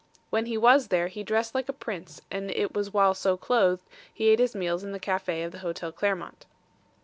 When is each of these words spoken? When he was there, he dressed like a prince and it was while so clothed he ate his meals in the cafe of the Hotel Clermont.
When 0.31 0.47
he 0.47 0.57
was 0.57 0.87
there, 0.87 1.09
he 1.09 1.21
dressed 1.21 1.53
like 1.53 1.69
a 1.69 1.73
prince 1.73 2.23
and 2.31 2.49
it 2.49 2.73
was 2.73 2.91
while 2.91 3.13
so 3.13 3.37
clothed 3.37 3.85
he 4.11 4.29
ate 4.29 4.39
his 4.39 4.55
meals 4.55 4.83
in 4.83 4.93
the 4.93 4.99
cafe 4.99 5.43
of 5.43 5.51
the 5.51 5.59
Hotel 5.59 5.91
Clermont. 5.91 6.47